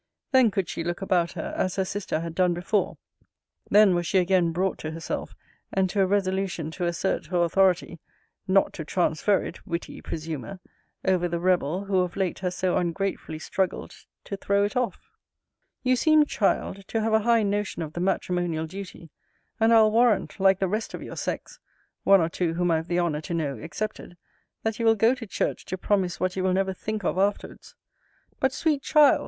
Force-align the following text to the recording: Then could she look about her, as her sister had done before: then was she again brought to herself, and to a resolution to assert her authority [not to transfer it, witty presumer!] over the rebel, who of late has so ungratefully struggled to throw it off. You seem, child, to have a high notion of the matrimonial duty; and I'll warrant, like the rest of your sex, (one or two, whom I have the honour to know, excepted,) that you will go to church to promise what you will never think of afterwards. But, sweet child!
Then 0.31 0.49
could 0.49 0.67
she 0.67 0.83
look 0.83 1.03
about 1.03 1.33
her, 1.33 1.53
as 1.55 1.75
her 1.75 1.85
sister 1.85 2.21
had 2.21 2.33
done 2.33 2.55
before: 2.55 2.97
then 3.69 3.93
was 3.93 4.07
she 4.07 4.17
again 4.17 4.51
brought 4.51 4.79
to 4.79 4.89
herself, 4.89 5.35
and 5.71 5.87
to 5.91 6.01
a 6.01 6.07
resolution 6.07 6.71
to 6.71 6.85
assert 6.85 7.27
her 7.27 7.43
authority 7.43 7.99
[not 8.47 8.73
to 8.73 8.83
transfer 8.83 9.43
it, 9.43 9.63
witty 9.67 10.01
presumer!] 10.01 10.59
over 11.05 11.27
the 11.27 11.39
rebel, 11.39 11.85
who 11.85 11.99
of 11.99 12.15
late 12.15 12.39
has 12.39 12.55
so 12.55 12.77
ungratefully 12.77 13.37
struggled 13.37 13.93
to 14.23 14.35
throw 14.35 14.63
it 14.65 14.75
off. 14.75 15.11
You 15.83 15.95
seem, 15.95 16.25
child, 16.25 16.77
to 16.87 17.01
have 17.01 17.13
a 17.13 17.19
high 17.19 17.43
notion 17.43 17.83
of 17.83 17.93
the 17.93 18.01
matrimonial 18.01 18.65
duty; 18.65 19.11
and 19.59 19.71
I'll 19.71 19.91
warrant, 19.91 20.39
like 20.39 20.57
the 20.57 20.67
rest 20.67 20.95
of 20.95 21.03
your 21.03 21.15
sex, 21.15 21.59
(one 22.03 22.21
or 22.21 22.27
two, 22.29 22.55
whom 22.55 22.71
I 22.71 22.77
have 22.77 22.87
the 22.87 22.99
honour 22.99 23.21
to 23.21 23.35
know, 23.35 23.55
excepted,) 23.59 24.17
that 24.63 24.79
you 24.79 24.85
will 24.87 24.95
go 24.95 25.13
to 25.13 25.27
church 25.27 25.63
to 25.65 25.77
promise 25.77 26.19
what 26.19 26.35
you 26.35 26.43
will 26.43 26.53
never 26.53 26.73
think 26.73 27.03
of 27.03 27.19
afterwards. 27.19 27.75
But, 28.39 28.51
sweet 28.51 28.81
child! 28.81 29.19